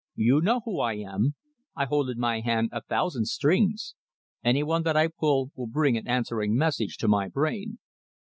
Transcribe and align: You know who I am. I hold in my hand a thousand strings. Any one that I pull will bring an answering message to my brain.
You 0.15 0.41
know 0.41 0.61
who 0.65 0.79
I 0.79 0.93
am. 0.95 1.35
I 1.75 1.85
hold 1.85 2.09
in 2.09 2.17
my 2.17 2.39
hand 2.39 2.69
a 2.71 2.81
thousand 2.81 3.27
strings. 3.27 3.93
Any 4.43 4.63
one 4.63 4.81
that 4.81 4.97
I 4.97 5.09
pull 5.09 5.51
will 5.55 5.67
bring 5.67 5.95
an 5.95 6.07
answering 6.07 6.55
message 6.55 6.97
to 7.01 7.07
my 7.07 7.27
brain. 7.27 7.77